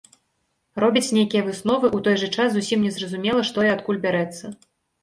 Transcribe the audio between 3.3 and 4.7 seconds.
што і адкуль бярэцца.